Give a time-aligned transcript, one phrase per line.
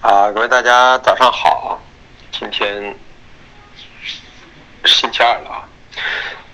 [0.00, 1.78] 啊，各位大家早上好，
[2.32, 2.96] 今天
[4.86, 5.68] 星期二了啊。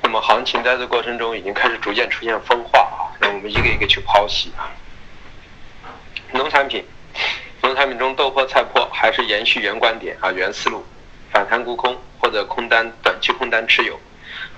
[0.03, 4.67] 那么行情在这过程中已经开始逐渐出现分化啊，那我们一个一个去剖析啊。
[6.33, 6.85] 农产品，
[7.63, 10.85] 农产品中豆粕、菜粕还是延续原观点啊，原思路，
[11.31, 13.97] 反弹沽空或者空单短期空单持有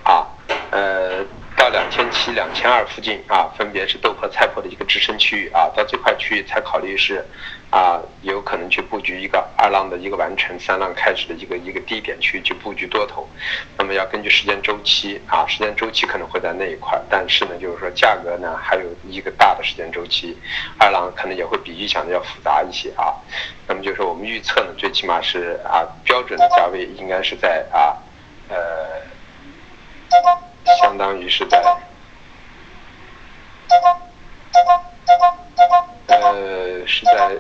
[0.02, 0.26] 啊，
[0.70, 1.26] 呃。
[1.58, 7.26] 到两千七、两千二附近啊，分别是豆粕、菜粕的一个支撑区域啊，到这块区域才考虑是
[7.70, 13.28] 啊，有可能去布局一个二浪的一个完成，三浪开始的一个一个低点区去布局多头。
[13.76, 20.38] 那么要根据时间周期啊，时间周期可能会在那一块，但是呢，就是说价格呢还有一个大的时间周期，
[20.78, 23.12] 二浪可能也会比预想的要复杂一些啊。
[23.66, 27.96] 那么就是我们预测呢，最起码是啊，标准的价位应该是在啊，
[28.48, 29.07] 呃。
[30.80, 31.60] 相当于是在，
[36.06, 37.36] 呃，是在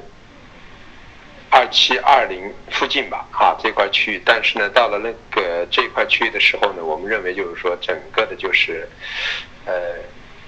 [1.50, 4.22] 二七二零附近吧，啊，这块区域。
[4.24, 8.88] 但是呢，到了那个这块区域的时候呢，我们认为就是说，整个的就是，
[9.64, 9.72] 呃，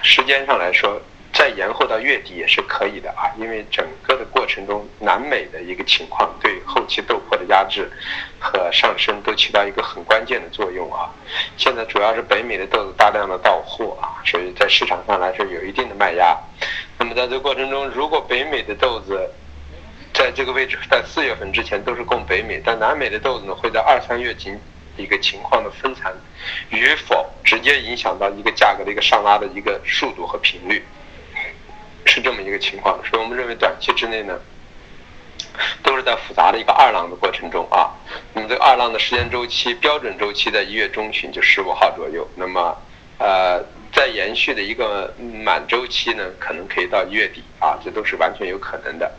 [0.02, 1.00] 时间上来说。
[1.41, 7.91] 再延后到月底也是可以的啊，因为整个的过程中，南美的一个情况对后期豆粕的压制
[8.38, 11.08] 和上升都起到一个很关键的作用啊。
[11.56, 16.36] 现在主要是北美的豆子大量的到货啊，所以在市场上来说有一定的卖压。
[16.98, 19.19] 那么在这个过程中，如果北美的豆子
[20.12, 24.60] 在这个位置在四月份之前都是供北美，但南美的豆子呢会在二三月情
[24.98, 26.12] 一个情况的分残
[26.69, 30.84] 与否，直接影响到一个价格的一个上拉的一个速度和频率。
[32.06, 34.38] 是这么一个情况，所以我们认为短期之内呢，
[35.82, 37.90] 都是在复杂的一个二浪的过程中啊。
[38.34, 42.26] 那么这个二浪的时间周期，标准周期在一月中旬就十五号左右。
[42.36, 42.76] 那么，
[43.18, 49.10] 呃，在延续的一个满周期呢，可能可以到一月底啊，这都是完全有可能的。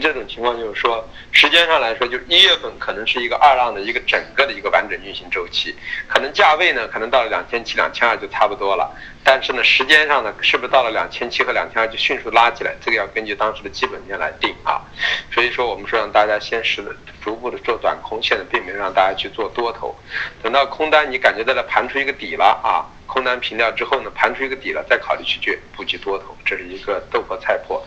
[0.00, 5.74] 这种情况就是说，时间上来说，就是一月份可能是一个二浪的一个整个的一个完整运行周期，
[6.06, 8.94] 可能价位呢，可能到了两千七、两千二就差不多了。
[9.24, 12.74] 但是呢，时间上呢，是不是到了两千七和两千二就迅速拉起来？
[12.80, 14.80] 这个要根据当时的基本面来定啊。
[15.32, 19.94] 所以说，我们说让大家先是逐步的做短空，现在并没有让大家去做多头。
[20.42, 22.86] 等到空单你感觉到了盘出一个底了啊。
[23.18, 27.82] 空单平掉之后呢，盘出一个底了，再考虑去去布局多头，这是一个豆粕菜粕。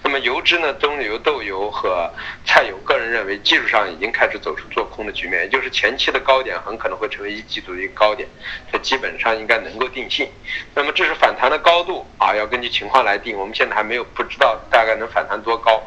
[0.00, 2.08] 那么油脂呢，棕油、豆油和
[2.44, 8.28] 菜油，个人认为技术上已经开始走出做空的局面，也就是前期的高点很可能会成为一季度的一个高点，
[8.70, 10.30] 这基本上应该能够定性。
[10.72, 13.36] 那么这是反弹的高度啊，要根据情况来定。
[13.36, 15.82] 我们现在还没有不知道大概能反弹多高。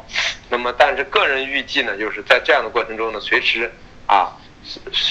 [0.50, 3.72] 那么但是个人预计呢，就是在这样的过程中呢，随时
[4.06, 4.36] 啊。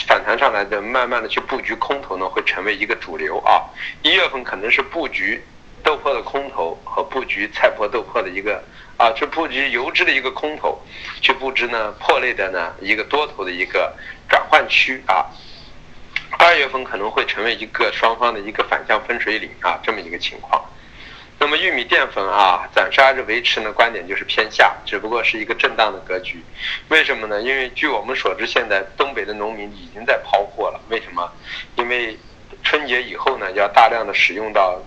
[0.08, 3.64] 反弹上来的，慢慢的去布局空头呢，会成为一个主流啊。
[4.04, 5.44] 一月份可能是布局
[5.84, 8.64] 豆粕的空头和布局菜粕豆粕的一个
[8.98, 10.82] 啊，去布局油脂的一个空头，
[11.22, 13.96] 去布置呢破类的呢一个多头的一个
[14.28, 15.26] 转换区啊。
[16.38, 20.64] 二月份可能会成为一个双方的一个反向分水岭啊，这么一个情况。
[21.42, 26.44] 那么玉米淀粉啊，暂时还是维持呢观点就是偏下，只不过是一个震荡的格局。
[26.90, 27.42] 为什么呢？
[27.42, 30.82] 因为据我们所知，现在东北的农民已经在抛货了。
[30.90, 31.32] 为什么？
[31.78, 32.20] 因为
[32.62, 34.82] 春节以后呢，要大量的使用到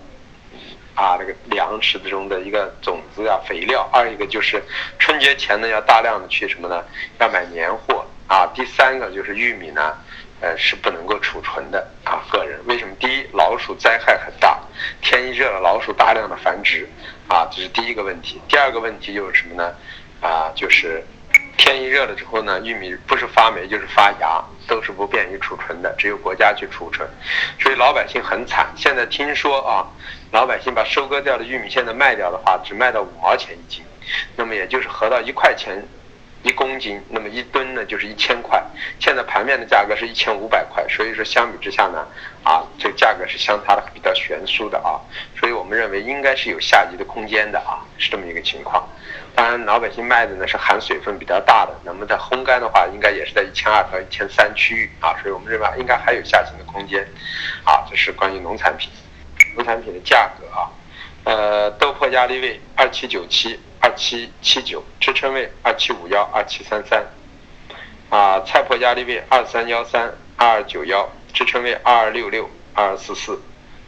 [0.93, 3.89] 啊那个粮食中的一个种子啊肥料。
[3.91, 4.63] 二一个就是
[4.99, 6.85] 春节前呢，要大量的去什么呢？
[7.19, 8.45] 要买年货啊。
[8.53, 9.97] 第三个就是玉米呢。
[10.43, 12.21] 呃，是不能够储存的啊。
[12.29, 12.93] 个人为什么？
[12.99, 14.59] 第一，老鼠灾害很大，
[15.01, 16.85] 天一热了，老鼠大量的繁殖
[17.29, 18.41] 啊，这是第一个问题。
[18.49, 19.73] 第二个问题就是什么呢？
[20.19, 21.01] 啊，就是
[21.57, 27.07] 天一热了之后呢，玉米不是发霉就是发芽，都是不便于储存的，只有国家去储存，
[27.57, 28.67] 所以老百姓很惨。
[28.75, 29.87] 现在听说啊，
[30.33, 33.81] 老百姓把收割掉的玉米现在卖掉的话，只卖到五毛钱一斤，
[34.35, 35.81] 那么也就是合到一块钱。
[36.43, 38.61] 一公斤，那么一吨呢，就是一千块。
[38.99, 42.05] 现在盘面的价格是一千五百块，所以说相比之下呢，
[42.43, 44.99] 啊，这个价格是相差的比较悬殊的啊。
[45.39, 48.87] 所以我们认为应该是有下移的空间的啊，是这么一个情况。
[49.35, 55.15] 当然，老百姓卖的呢是含水分比较大的，那么在烘干的话，应该也是在一千二到一千三区域啊。
[55.21, 57.07] 所以我们认为应该还有下行的空间。
[57.63, 58.91] 啊，这是关于农产品，
[59.55, 60.67] 农产品的价格啊，
[61.23, 63.59] 呃，豆粕压力位二七九七。
[63.85, 67.05] 二七七九支撑位二七五幺二七三三，
[68.09, 73.41] 啊，菜粕压力位二三幺三二二九幺支撑位二二六六二二四四，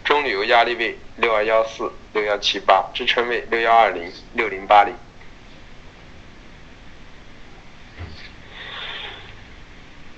[0.03, 4.93] 中铝油压力位六二幺四六幺七八支撑位六幺二零六零八零，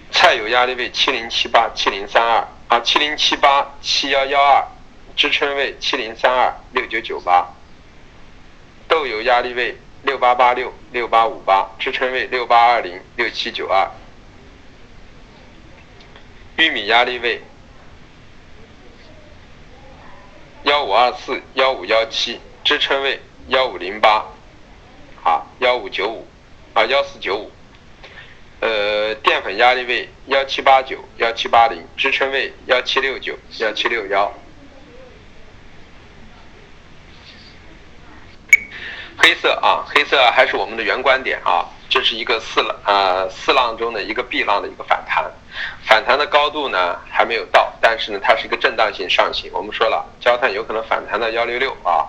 [0.09, 2.47] 菜油压力位七零七八七零三二。
[2.67, 4.67] 啊七零七八七幺幺二
[5.17, 7.49] 支撑位七零三二六九九八。
[8.87, 13.89] 豆油压力位六八八六六八五八，支撑位六八二零六七九二。
[16.55, 17.41] 玉米压力位
[20.63, 24.23] 幺五二四幺五幺七，支撑位幺五零八，
[25.23, 26.27] 啊幺五九五
[26.75, 27.51] 啊幺四九五。
[28.59, 34.31] 呃，淀粉压力位幺七八九幺七八零，支撑位幺七六九幺七六幺。
[39.17, 45.25] 黑色啊，黑色还是我们的原观点啊，这是一个四浪啊四浪中的一个 B 浪的一个反弹，
[45.83, 49.51] 反弹的高度呢还没有到，但是呢它是一个震荡性上行。
[49.53, 52.05] 我们说了，焦炭有可能反弹到幺六六啊。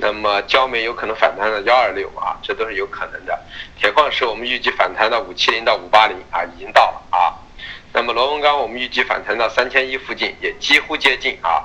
[0.00, 3.38] 那么焦煤有可能反弹到幺二六啊，这都是有可能的。
[3.76, 7.34] 铁矿石我们预计反弹到五七零到五八零啊，已经到了啊。
[7.92, 11.64] 那么螺纹钢我们预计反弹到三千一附近，也几乎接近啊。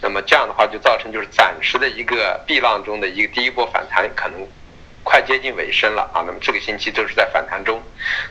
[0.00, 4.46] 那么这样的话就造成就是暂时的一个避浪中的一个第一波反弹可能
[5.02, 6.22] 快接近尾声了啊。
[6.26, 7.82] 那么这个星期都是在反弹中，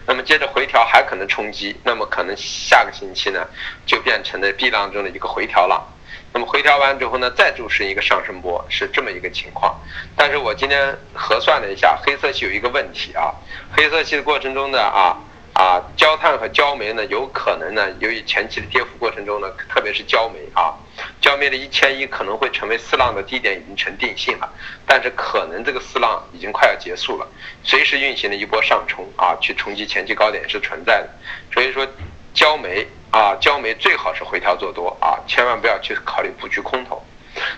[0.06, 3.46] 那么接着回调还可能冲击，那么可能下个星期呢
[3.86, 5.86] 就变成了避浪中的一个回调浪。
[6.34, 9.76] 那么回调完之后呢，再注释一个上升波，是这么一个情况。
[10.16, 13.34] 但是我今天核算了一下，黑色系有一个问题啊，
[13.76, 15.18] 黑色系的过程中呢啊
[15.58, 20.72] 啊，焦炭和焦煤呢，有可能呢，由于前期的跌幅过程中呢，特别是焦煤啊，
[21.20, 24.48] 焦煤的一千一可能会成为四浪的低点已经成定性了，
[24.86, 27.28] 但是可能这个四浪已经快要结束了，
[27.64, 31.10] 随时运行的一波上冲啊，去冲击前期高点是存在的，
[31.52, 31.88] 所以说
[32.34, 32.88] 焦煤。
[33.10, 37.02] 啊，焦煤最好是回调做多啊，千万不要去考虑布局空头。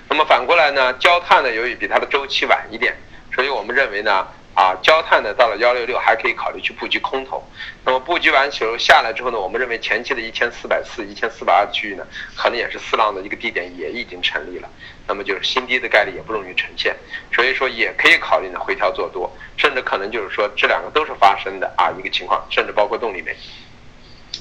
[0.07, 2.95] 那么反过来呢，焦炭呢，由于比它的周期晚一点，
[3.34, 4.28] 所以我们认为呢，
[4.59, 7.41] 啊，焦炭呢到了幺六六还可以考虑去布局空头。
[7.85, 14.67] 那么布局完之后下来之后呢，我们认为前期的一千四百四、一千四百二区域呢，可能也是四浪的一个低点，也已经成立了。
[15.07, 16.94] 那么就是新低的概率也不容易呈现，
[17.31, 23.33] 所以说也可以考虑呢回调做多，甚至可能就是说这两个都是发生的啊一个情况，甚至包括动力煤。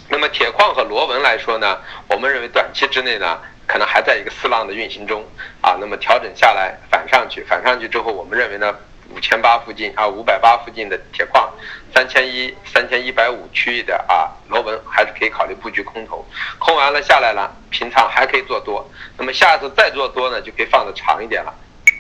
[0.09, 1.79] 那么铁矿和螺纹来说呢，
[2.09, 5.25] 我们认为短期之内呢，可能还在一个四浪的运行中
[5.61, 5.77] 啊。
[5.79, 8.75] 那么调整下来反上去，反上去之后，我们认为呢，
[9.11, 11.53] 五千八附近啊，五百八附近的铁矿，
[11.95, 16.27] 三千一、三千一百五区域的啊螺纹还是可以考虑布局空头。
[16.59, 18.89] 空完了下来了，平仓还可以做多。
[19.17, 21.55] 那么下次再做多呢，就可以放的长一点了。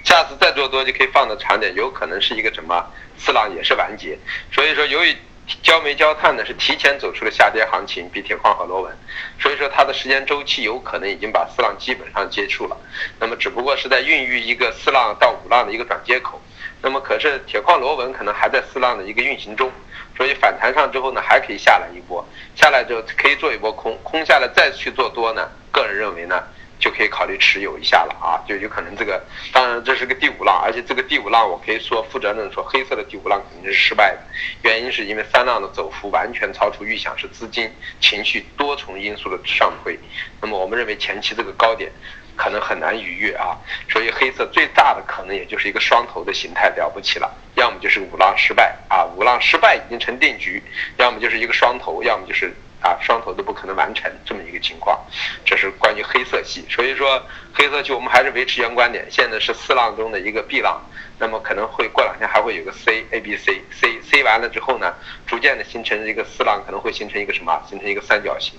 [0.05, 2.85] 下次再做多就可以放的长点，有可能是一个什么
[3.19, 4.19] 四浪也是完结。
[4.53, 5.17] 所以说由于。
[5.63, 8.95] 焦煤焦炭呢是提前走出了下跌行情，比铁矿和螺纹，
[9.41, 12.77] 所以说它的时间周期有可能已经把四浪基本上结束了，
[13.19, 16.39] 那么只不过是在孕育一个四浪到五浪的一个转接口，
[16.83, 19.71] 那么可是铁矿螺纹可能还在四浪的一个运行中，
[20.17, 26.43] 所以反弹上之后呢还可以下来一波，下来之后可以做一波空，空下来再去做多呢，个人认为呢。
[26.81, 29.21] 就可以考虑持有一下了啊，就有可能这个，
[29.53, 34.21] 当然这是个第五浪，而且这个第五浪我可以说负责任说，黑色的第五浪肯定是失败的，
[34.63, 37.69] 原因是因为三浪的走幅完全超出预想，是资金
[38.01, 39.99] 情绪多重因素的上推，
[40.41, 41.91] 那么我们认为前期这个高点
[42.39, 43.59] 可能很难逾越啊，
[43.91, 50.63] 所以黑色最大的可能也就是一个双头的形态了不起了，要么就是五浪失败啊，五浪失败已经成定局，
[50.97, 52.51] 要么就是一个双头，要么就是。
[52.81, 54.97] 啊，双头都不可能完成这么一个情况，
[55.45, 56.65] 这是关于黑色系。
[56.71, 57.21] 所以说，
[57.53, 60.81] 黑色系我们还是维持原观点，现在是四浪中的一个 B 浪，
[61.19, 64.95] 那么可能会过两天还会有个 C A B C C C 完了之后呢，
[65.27, 67.61] 逐渐的形成一个四浪，可能会形成一个什么？
[67.69, 68.55] 形成一个三角形。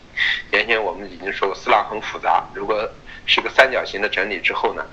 [0.51, 2.75] 原先我们已经说过，四浪很复杂，如果
[3.29, 4.83] 是个三角形的整理之后呢，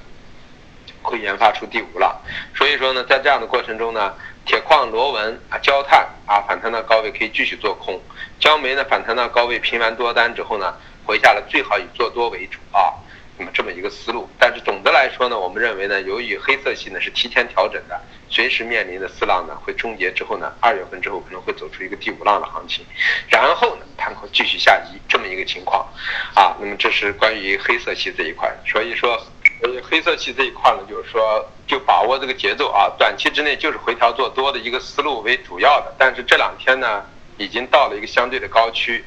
[1.02, 2.16] 会研发出第五浪。
[2.54, 4.14] 所以说呢，在这样的过程中呢。
[4.48, 7.98] 铁矿、螺纹啊、焦炭啊，反弹到高位可以继续做空；
[8.38, 10.72] 焦煤呢，反弹到高位平完多单之后呢，
[11.04, 12.94] 回下来最好以做多为主啊。
[13.36, 22.84] 那么这么一个思路，但是总的来说呢，我们认为呢，由于黑色系呢是提前调整的，随时面临的四浪呢会终结之后呢，二月份之后可能会走出一个第五浪的行情，
[23.28, 25.86] 然后呢，盘口继续下移这么一个情况
[26.34, 26.56] 啊。
[26.60, 29.20] 那么这是关于黑色系这一块，所以说。
[29.58, 35.94] 所以黑色系这一块呢，就是说，就把握这个节奏啊，短期之内就是回调做多的一个思路为主要的。
[35.98, 37.02] 但是这两天呢，
[37.38, 39.02] 已经到了一个相对的高区，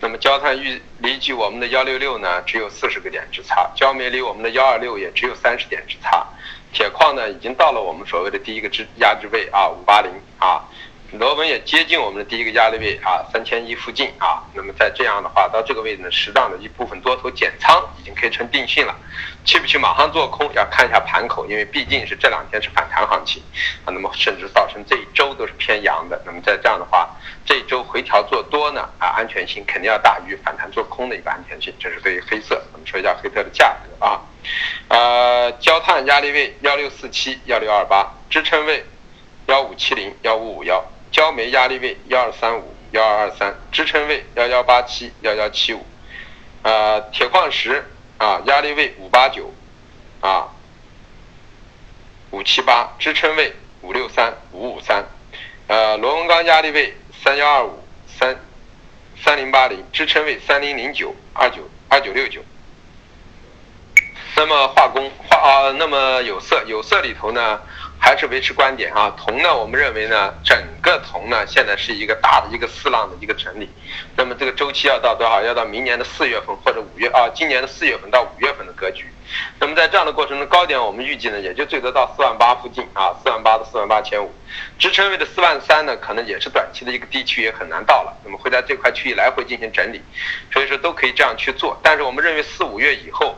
[0.00, 6.26] 那么焦炭预离距我们的幺六六呢，只有四十个点之差；焦煤离我们的幺二六也只有三十点之差；
[6.72, 10.64] 铁矿呢，已经到了我们所谓的第一个支压制位啊，五八零啊。
[11.12, 14.44] 螺纹也接近我们的第一个压力位啊，三千一附近啊。
[14.54, 18.94] 那么在这样的话，到这个位置呢，适当的一部分多头减仓已经可以成定性了。
[19.44, 23.42] 去不去马上做空，要看一下盘口，因为毕竟是这两天是反弹行情
[23.84, 23.90] 啊。
[23.90, 26.20] 那么甚至造成这一周都是偏阳的。
[26.24, 27.10] 那么在这样的话，
[27.44, 31.74] 这一周回调做多呢啊，安全性肯定要大于反弹做空的一个安全性。
[31.80, 34.20] 这是对于黑色，我们说一下黑色的价格啊。
[34.86, 38.84] 呃，焦炭压力位幺六四七幺六二八，支撑位。
[39.46, 45.84] 幺五七零幺五五幺，焦煤压力位幺二三五幺二二三，支撑位幺幺八七幺幺七五，
[46.62, 47.84] 呃，铁矿石
[48.18, 49.52] 啊压力位五八九
[50.20, 50.48] 啊
[52.30, 55.04] 五七八，支撑位五六三五五三，
[55.66, 58.36] 呃，螺纹钢压力位三幺二五三
[59.22, 62.40] 三零八零，支撑位三零零九二九二九六九。
[64.36, 67.60] 那么化工化啊，那么有色有色里头呢？
[68.02, 73.68] 还是维持观点啊，铜呢，我们认为呢，整个铜呢，现在是一个大的一个四浪的一个整理，
[74.16, 75.42] 那么这个周期要到多少？
[75.42, 79.04] 要到明年的四月份或者五月啊，今年的四月份到五月份的格局。
[79.60, 84.32] 那么在这样的过程中，高点我们预计呢，也就最多到四万八附近啊，四万八到四万八千五，
[84.78, 88.16] 支撑位的四万三呢，可能也是短期的一个低区，也很难到了。
[88.24, 90.00] 那么会在这块区域来回进行整理，
[90.50, 91.78] 所以说都可以这样去做。
[91.82, 93.36] 但是我们认为四五月以后。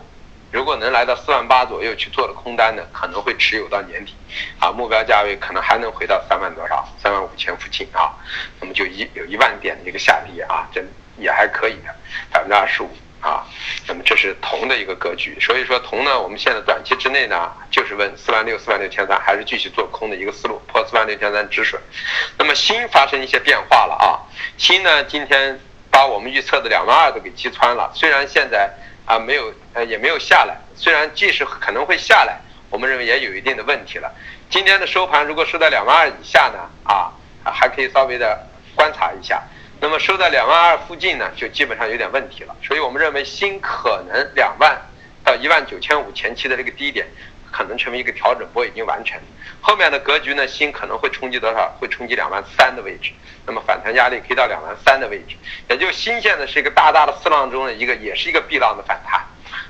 [0.53, 4.15] 如果能来到四万八左右去做的空单呢，可能会持有到年底，
[4.61, 8.13] 啊，目标价位可能还能回到三万多少，三万五千附近啊，
[8.61, 10.85] 那么就一有一万点的一个下跌啊，这
[11.17, 11.95] 也还可以的，
[12.31, 12.91] 百分之二十五
[13.23, 13.47] 啊，
[13.89, 21.81] 那么这是铜的一个格局，所以说铜呢，我们现在短期之内呢，就是问四万六、四万六千三，还是继续做空的一个思路，破四万六千三止损。
[22.37, 24.21] 那么锌发生一些变化了啊，
[24.59, 25.59] 锌呢今天
[25.91, 28.71] 把我们预测的两万二都给击穿了，虽然现在。
[29.05, 30.57] 啊，没有，呃，也没有下来。
[30.75, 32.41] 虽然即使可能会下来，
[32.71, 34.13] 我们认为也有一定的问题了。
[34.49, 37.13] 今天的收盘如果收在两万二以下呢，啊，
[37.45, 39.43] 还可以稍微的观察一下。
[39.81, 42.55] 那么收在两万二附近呢，就基本上有点问题了。
[42.63, 44.81] 所以我们认为新可能两万
[45.25, 47.07] 到一万九千五前期的这个低点。
[47.53, 49.21] 可能成为一个调整波已经完成，
[49.61, 51.71] 后面的格局呢，新可能会冲击多少？
[51.79, 53.13] 会冲击两万三的位置，
[53.47, 55.37] 那么反弹压力可以到两万三的位置，
[55.69, 59.21] 也就新现在是一个大大的四浪中的一个，也是一个 B 浪的反弹。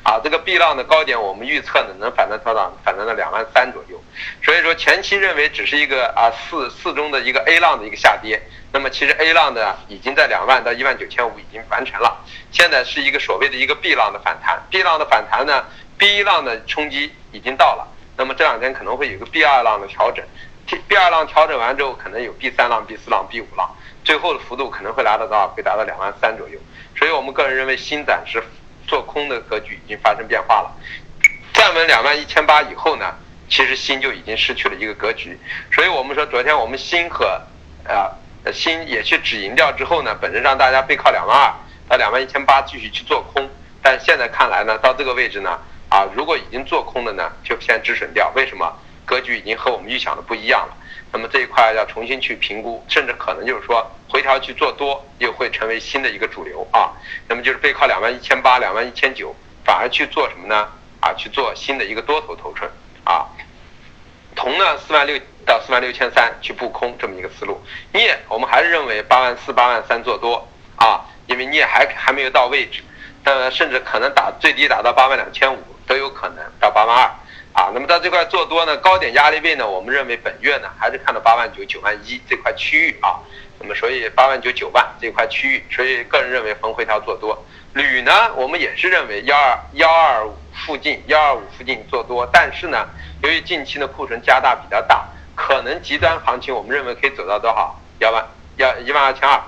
[0.05, 4.03] 啊，这个 B 浪的高点，我们预测呢能反弹到到反弹到两万三左右，
[4.43, 12.17] 所以说前期认为只是一个啊四四中的一个 A 浪的一个下跌，那么其实 A 浪呢已经在两万到一万九千五已经完成了，
[12.51, 15.65] 现在是一个所谓的一个 B 浪的反弹，B 浪的反弹呢
[16.03, 20.25] ，B 浪的冲击已经到了，那么这两天可能会有个 B 二浪的调整
[20.67, 23.71] ，B 二浪调整完之后，可能有 B 三浪、B 四浪、B 五浪，
[24.05, 25.47] 最后的幅度可能会达到多少？
[25.49, 26.59] 会达到两万三左右，
[26.97, 28.43] 所以我们个人认为新暂时。
[28.85, 30.71] 做空的格局已经发生变化了，
[31.53, 33.15] 站稳两万一千八以后呢，
[33.49, 35.39] 其实新就已经失去了一个格局，
[35.73, 37.41] 所以我们说昨天我们新和，
[37.87, 38.11] 啊，
[38.53, 41.55] 新也去止盈掉之后呢，本身让大家背靠两万二
[41.89, 43.49] 到两万一千八继续去做空，
[43.81, 45.57] 但现在看来呢，到这个位置呢，
[45.93, 48.73] 啊，如果已经做空的呢，就先止损掉，为什么？
[49.05, 50.75] 格局已经和我们预想的不一样了。
[51.13, 56.93] 那么这一块要重新去评估，甚至可能就是说回调去做多，又会成为新的一个主流啊。
[57.29, 60.67] 那么就是背靠两万一千八、两万一千九，反而去做什么呢？
[61.01, 62.71] 啊，去做新的一个多头头寸
[63.05, 63.29] 啊。
[64.35, 67.63] 铜呢，四万六到四万六千三去布空这么一个思路。
[67.93, 72.83] 镍，我们还是认为八万四、八万三做多啊，因为镍还还没有到位置，
[73.25, 75.59] 呃，甚至可能打最低打到八万两千五
[75.93, 77.11] 都有可能到八万二。
[77.53, 83.21] 啊，那么到这块做多呢，高点压力位呢，我们认为本月呢还是看到八万九、九万一这块区域啊。
[83.61, 87.45] 那么所以八万九、九万这块区域，所以个人认为逢回调做多。
[87.75, 90.35] 铝呢，我们也是认为幺二幺二五
[90.65, 92.89] 附近、幺二五附近做多，但是呢，
[93.23, 97.79] 由于近期的库存加大比较大，可能极端行情我们认为可以走到多少？
[97.99, 98.25] 幺万
[98.57, 99.39] 幺一万二千二。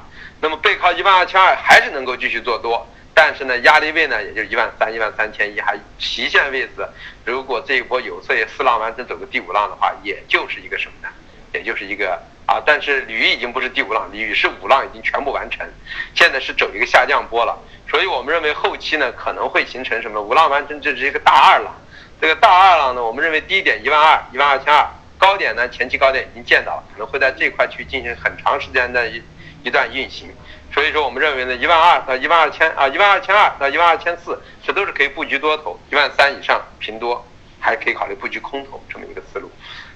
[0.43, 2.87] 那么背靠一万二千二还是能够继续做多。
[3.15, 6.87] 但是呢，压力位呢，也就是一万三、一万三千一，还极限位置。
[7.25, 11.09] 如果这一波有色也四浪完成，走个第五浪的话，也就是一个什么呢？
[11.53, 12.61] 也就是一个啊。
[12.67, 15.65] 但是铝已经不是第五浪，铝是五浪已经全部完成，
[16.15, 17.57] 现在是走一个下降波了。
[17.89, 20.21] 所以我们认为后期呢，可能会形成什么？
[20.21, 21.73] 五浪完成，这是一个大二浪。
[22.21, 29.23] 这个大二浪呢，我们认为低点一万二、一万二千二，高点呢，前期高点已经见到了，可能会在这块去进行很长时间的一
[29.63, 30.35] 一段运行。
[30.75, 35.79] 所以说，我们认为呢，一万二到一万二千啊，一万二千二到一万二千四，这都是可以布局多头。
[35.89, 37.25] 一万三以上平多，
[37.61, 39.49] 还可以考虑布局空头这么一个思路。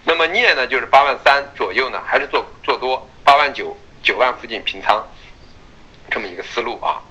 [0.04, 5.04] 那么镍呢，就是八万三左右呢，还是做做多，八万九九万附近平仓，
[6.12, 7.02] 这么一个思路啊。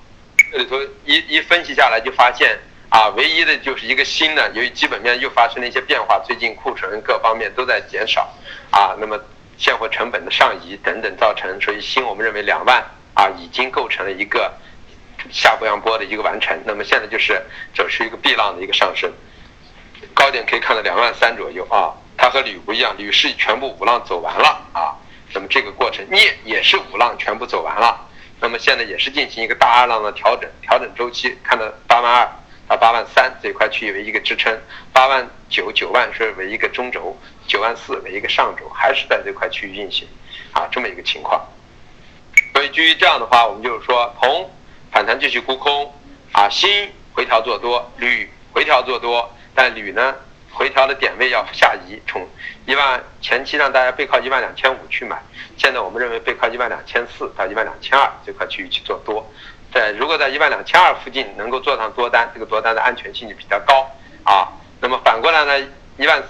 [0.50, 2.58] 这里头一一分析下来，就发现
[2.88, 8.32] 啊，唯一的就是一个新呢，由于基本面又发生了一些变化，最近库存各方面都在减少
[8.70, 9.20] 啊，那么
[9.58, 12.82] 现货成本的上移等等造成，所以新我们认为两万。
[13.18, 14.54] 啊，已经构成了一个
[15.28, 16.56] 下波阳波的一个完成。
[16.64, 17.42] 那么现在就是
[17.74, 19.12] 走出一个 B 浪的一个上升，
[20.14, 21.90] 高点可以看到两万三左右啊。
[22.16, 24.94] 它和铝不一样，铝是全部五浪走完了啊。
[25.34, 28.08] 那么这个过程镍也是五浪全部走完了。
[28.40, 32.28] 那么现在也是进行一个大二浪的调整，调整周期看到八万二
[32.68, 34.56] 到八万三这块区域为一个支撑，
[34.92, 40.06] 八万九九万是为一个中轴，九万四为一个上轴，还是在这块区域运行，
[40.52, 41.44] 啊这么一个情况。
[42.68, 44.50] 基于这样的话，我们就是说，铜
[44.90, 45.92] 反弹继续沽空，
[46.32, 50.14] 啊锌回调做多，铝回调做多，但铝呢
[50.50, 52.26] 回调的点位要下移，从
[52.66, 55.20] 一万前期让大家背靠一万两千五去买，
[55.56, 59.26] 现在我们认为背靠一万两千四到一万两千二这块区域去做多。
[59.72, 63.86] 在如果在一万两千二附近能够做上多单，这个多单的安全性就比较高
[64.24, 64.48] 啊。
[64.80, 66.22] 那么反过来呢，一万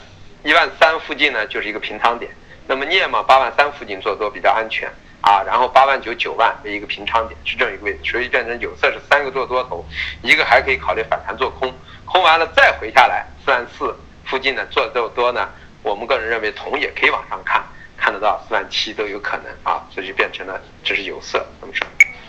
[0.43, 2.31] 一万三附近呢就是一个平仓点。
[2.67, 5.43] 那么镍嘛，八万三附近做多比较安全啊。
[5.47, 8.13] 然后八万九九万为一个平仓点，是这样一个位置。
[8.13, 9.85] 所以变成有色是三个做多头，
[10.23, 11.73] 一个还可以考虑反弹做空，
[12.05, 13.97] 空完了再回下来四万四
[14.27, 15.49] 附近呢做这么多呢，
[15.83, 17.63] 我们个人认为铜也可以往上看，
[17.97, 19.87] 看得到四万七都有可能啊。
[19.91, 21.73] 所以就变成了这是有色，那么。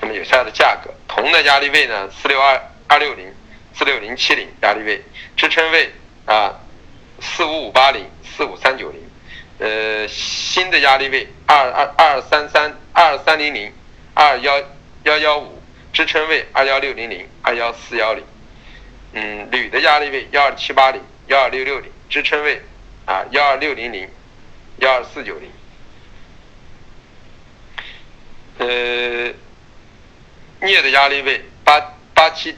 [0.01, 2.10] 那么有效的价格，铜的压力位呢？
[2.10, 3.29] 四六二二六零，
[3.74, 5.03] 四六零七零压力位，
[5.36, 5.91] 支撑位
[6.25, 6.55] 啊，
[7.19, 9.09] 四五五八零，四五三九零，
[9.60, 13.72] 呃，新的压力位二二二三三二三零零，
[14.13, 14.63] 二幺
[15.04, 15.62] 幺幺五，
[15.94, 18.24] 支撑位二幺六零零，二幺四幺零，
[19.13, 22.62] 嗯，铝的压力位幺二七八零，幺二六六零，支撑位
[23.06, 24.10] 啊幺二六零零，
[24.78, 25.51] 幺二四九零，
[28.58, 29.34] 呃。
[30.62, 31.80] 镍的压力位八
[32.13, 32.54] 八七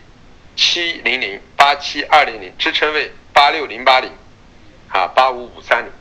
[0.56, 4.12] 七零零八七二零零，支撑位八六零八零，
[4.90, 5.92] 啊八五五三零。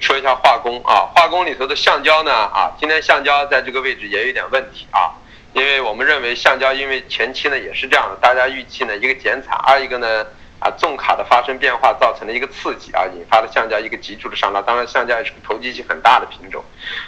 [0.00, 5.12] 说一下化工啊，化工里头的橡胶呢啊，今天橡胶在这个位置也有点问题啊，
[5.52, 10.26] 因为我们认为橡胶因为前期呢也是这样的，大家预期呢一个减产，二一个呢。
[10.60, 14.60] 啊，重卡的发生变化造成了一个刺激啊，引发了橡胶一个急速的上拉。
[14.60, 16.64] 当然，橡胶也是个投机性很大的品种，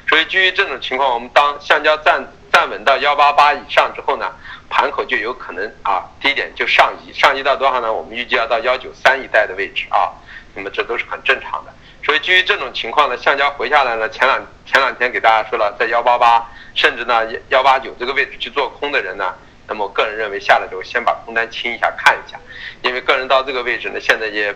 [0.09, 4.31] 所以基于这种情况，我们当橡胶站站稳到幺八八以上之后呢，
[4.69, 7.93] 盘口就有可能啊低点就上移，上移到多少呢？
[7.93, 10.13] 我们预计要到幺九三一带的位置啊，
[10.55, 11.75] 那么这都是很正常的。
[12.03, 19.35] 所以基于这种情况呢，橡胶回下来呢，前两前两天给大家说了，在幺八八甚至呢幺八九这个位置去做空的人呢。
[19.69, 22.37] 那么我个人认为，下来之后先把空单清一下，看一下，
[22.83, 24.53] 因为个人到这个位置呢，现在也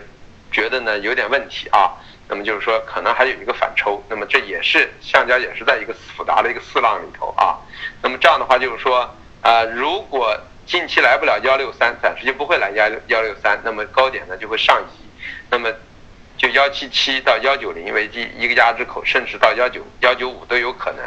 [0.51, 1.93] 觉得呢有点问题啊。
[2.27, 4.03] 那么就是说，可能还有一个反抽。
[4.09, 7.55] 那么这也是橡胶也是在一个复杂的一个四浪里头啊。
[8.01, 9.09] 那么这样的话就是说，
[9.41, 15.05] 啊，如果近期来不了幺六三，暂时就不会来幺幺六三，那么高点呢就会上移。
[15.51, 15.71] 那么
[16.37, 21.03] 就幺七七到幺九零为一一个压制口，甚至到幺九幺九五都有可能。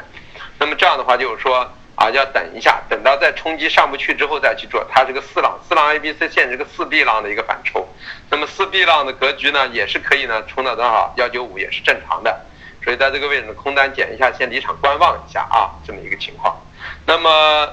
[0.59, 1.71] 那么这样的话就是说。
[2.01, 4.87] 啊，要等一下，等到再冲击上不去之后再去做。
[4.89, 7.89] 它是个四浪，四浪 A B C 线是个四 B 浪的一个反抽。
[8.31, 12.47] 那么四 B 浪的格局呢，也是可以呢冲到多少幺九五也是正常的。
[12.85, 16.57] 所以在这个位置呢空单减一下，先离场观望一下啊，这么一个情况。
[17.05, 17.69] 那么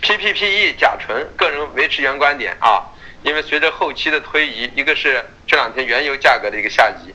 [0.00, 2.82] P P P E 甲醇，个人维持原观点啊，
[3.28, 7.12] 因为随着后期的推移，一个是这两天原油价格的一个下移，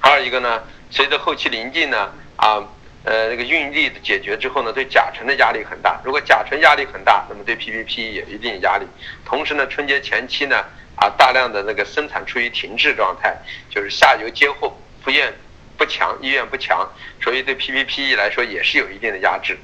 [0.00, 2.62] 二一个呢，随着后期临近呢啊。
[3.08, 6.00] 呃，那个运力的解决之后呢，对甲醇的压力很大。
[6.02, 8.86] 如果甲醇压力很大，那么对 P P P 也一定压力。
[9.24, 10.56] 同时呢，春节前期呢，
[10.96, 13.36] 啊，大量的那个生产处于停滞状态，
[13.70, 15.32] 就是下游接货不愿
[15.76, 16.84] 不强，意愿不强，
[17.22, 19.56] 所以对 P P P 来说也是有一定的压制。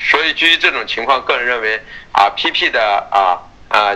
[0.00, 1.78] 所以基于这种情况，个人认为
[2.12, 3.94] 啊，P P 的啊啊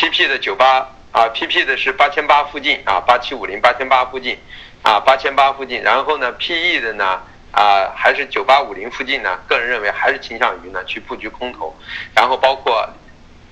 [0.00, 4.38] PP 的九八啊 P P 的是八千八附近啊，八七五零八千八附近
[4.82, 5.82] 啊，八千八附近。
[5.82, 7.20] 然后呢，P E 的呢？
[7.52, 9.38] 啊，还是九八五零附近呢？
[9.46, 11.76] 个人认为还是倾向于呢去布局空头，
[12.16, 12.88] 然后包括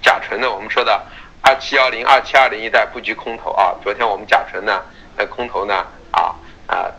[0.00, 1.04] 甲醇的，我们说的
[1.42, 3.74] 二七幺零、二七二零一带布局空头啊。
[3.84, 4.82] 昨天我们甲醇呢，
[5.18, 6.34] 呃，空头呢，啊
[6.66, 6.90] 啊，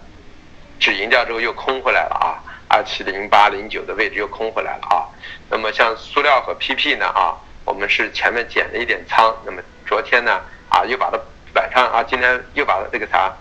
[0.80, 5.10] 止盈掉之后又空回来了啊，二七零八零九的位置又空回来了啊。
[5.50, 7.34] 那么像塑料和 PP 呢啊，
[7.70, 11.20] 我们是前面减了一点仓，那么昨天呢啊又把它
[11.54, 13.32] 晚上啊，今天又把那个啥。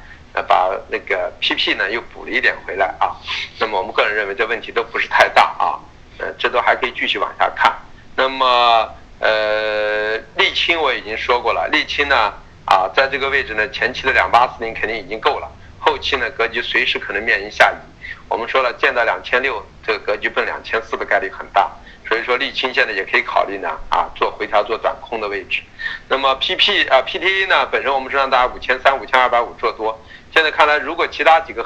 [0.46, 3.10] 把那个 PP 呢又补了一点回来啊，
[3.58, 5.80] 那么我们个人认为这问题都不是太大啊，
[6.18, 7.76] 呃，这都还可以继续往下看。
[8.14, 8.88] 那么
[9.18, 12.32] 呃，沥青我已经说过了，沥青呢
[12.66, 17.76] 啊，在这个位置呢，前期的两八四零肯定已经够了，后期呢格局随时可能面临下移。
[18.28, 21.70] 我们说了，见到两千六这个格局奔两千四的概率很大，
[22.06, 25.62] 所以说沥青现在也可以考虑呢啊，做回调做短空的位置。
[26.08, 29.98] 那么 PP 啊 PTA 呢，本身我们是让大家五千三五千二百五做多。
[30.32, 31.64] 现在看来，如果其他几个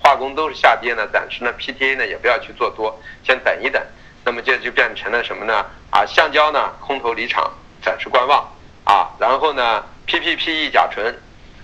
[0.00, 3.82] 化工都是下跌呢，暂时呢 PTA 呢也不要去做多，先等一等。
[4.24, 5.64] 那么这就变成了什么呢？
[5.90, 7.50] 啊，橡胶呢空头离场，
[7.82, 8.46] 暂时观望
[8.84, 9.10] 啊。
[9.18, 11.18] 然后呢，PPPE 甲醇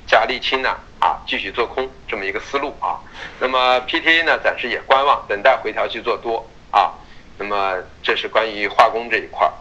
[0.07, 3.01] 加沥青呢啊继续做空这么一个思路啊。
[3.41, 6.93] 那么 PTA 呢暂时也观望，等待回调去做多啊。
[7.39, 9.53] 那么这是关于化工这一块儿。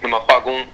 [0.00, 0.66] 那么化工，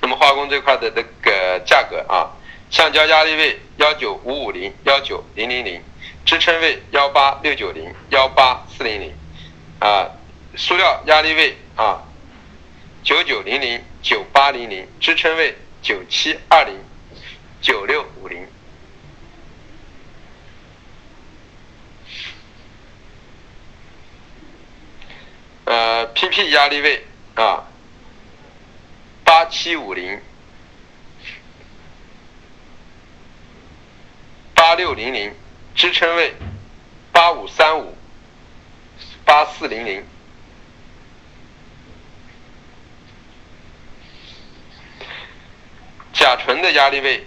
[0.00, 2.30] 那么化工这块的这个价格啊，
[2.70, 5.82] 橡胶压力位幺九五五零幺九零零零，
[6.24, 9.12] 支撑位幺八六九零幺八四零零，
[9.80, 10.08] 啊，
[10.56, 12.02] 塑料压力位啊
[13.02, 16.74] 九九零零九八零零，支撑位九七二零
[17.60, 18.46] 九六五零。
[25.68, 27.04] 呃，PP 压力位
[27.34, 27.62] 啊，
[29.22, 30.18] 八七五零，
[34.54, 35.34] 八六零零，
[35.74, 36.34] 支撑位
[37.12, 37.94] 八五三五，
[39.26, 40.02] 八四零零。
[46.14, 47.26] 甲醇的压力位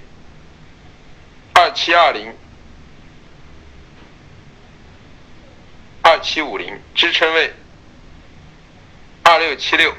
[1.53, 2.33] 二七二零，
[6.01, 7.53] 二七五零，支撑位。
[9.23, 9.93] 二六七六，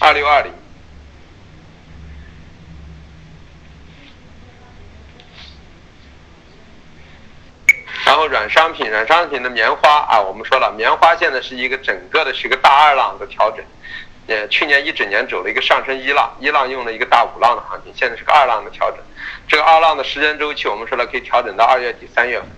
[0.00, 0.52] 二六二零，
[8.04, 13.64] 然后软商品，软商品的棉花啊，我们说了，棉花现在是一个整个的是一个大二浪的调整，
[14.26, 18.98] 呃，去年一整年走了一个上升一浪，一浪用了一个大五浪的行情，现在是个二浪的调整，
[19.46, 22.48] 这个二浪的时间周期，我们说了可以调整到二月底三月份，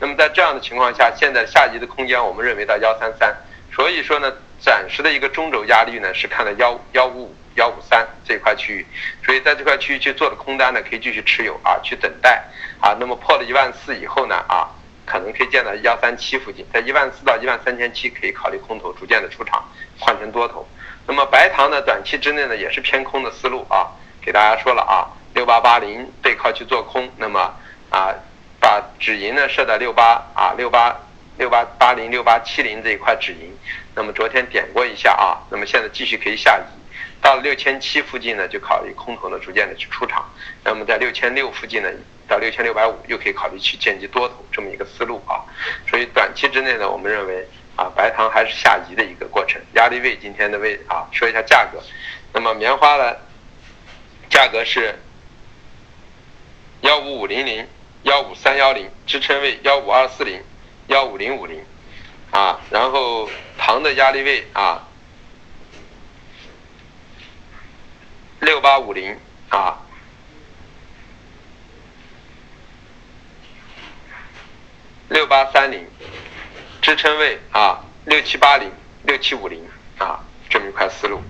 [0.00, 3.36] 那么在这样的情况下，现在下移的空间，我们认为到幺三三。
[3.74, 8.86] 所以说呢，暂时的一个中轴压力呢是看到幺幺五五幺五三这块区域，
[9.26, 12.44] 所以在这块区域去做的空单呢可以继续持有啊，去等待
[12.80, 12.96] 啊。
[13.00, 14.70] 那么破了一万四以后呢啊，
[15.04, 20.64] 可能可以见到幺三七附近，在一万四到一万三千七可以考虑空头逐渐的出场换成多头。
[21.06, 23.90] 那么白糖呢，短期之内呢也是偏空的思路啊，
[24.22, 27.40] 给大家说了啊，六八八零背靠去做空，那么
[27.90, 28.14] 啊
[28.60, 30.96] 把止盈呢设在六八啊六八。
[31.36, 33.52] 六八八零六八七零这一块止盈，
[33.94, 36.64] 那么昨天点过一下啊，那么现在继续可以下移，
[37.20, 40.24] 到了六千七附近呢，就考虑空头呢逐渐的去出场，
[40.62, 41.88] 那么在六千六附近呢，
[42.28, 45.42] 到六千六百五又可以考虑去见机多头这么一个思路啊，
[45.90, 47.44] 所以短期之内呢，我们认为
[47.74, 51.82] 啊，白糖还是下移的一个过程，压力位今天的位啊，说一下价格，
[52.32, 53.16] 那么棉花呢，
[54.30, 54.94] 价格是
[56.82, 57.66] 幺五五零零
[58.04, 60.40] 幺五三幺零，支撑位幺五二四零。
[60.88, 61.64] 幺五零五零，
[62.30, 64.86] 啊，然后糖的压力位啊，
[68.40, 69.18] 六八五零
[69.48, 69.78] 啊，
[75.08, 75.86] 六八三零，
[76.82, 78.70] 支撑位啊，六七八零
[79.04, 79.66] 六七五零
[79.98, 81.22] 啊，这么一块思路。